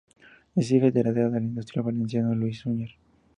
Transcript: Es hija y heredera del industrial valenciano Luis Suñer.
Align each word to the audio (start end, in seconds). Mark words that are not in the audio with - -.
Es 0.55 0.71
hija 0.71 0.85
y 0.85 0.87
heredera 0.97 1.29
del 1.29 1.43
industrial 1.43 1.85
valenciano 1.85 2.33
Luis 2.33 2.61
Suñer. 2.61 2.89